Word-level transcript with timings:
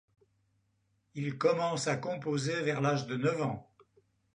Il 1.13 1.37
commence 1.37 1.85
à 1.85 1.95
composer 1.95 2.59
vers 2.63 2.81
l'âge 2.81 3.05
de 3.05 3.17
neuf 3.17 3.39
ans. 3.39 3.69